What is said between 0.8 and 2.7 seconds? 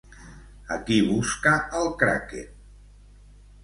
qui busca el Kraken?